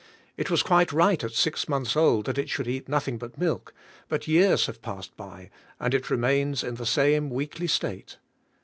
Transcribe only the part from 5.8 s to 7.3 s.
it remains in the same